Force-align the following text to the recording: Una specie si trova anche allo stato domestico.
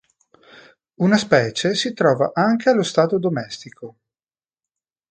Una 0.95 1.15
specie 1.19 1.75
si 1.75 1.93
trova 1.93 2.31
anche 2.33 2.71
allo 2.71 2.81
stato 2.81 3.19
domestico. 3.19 3.97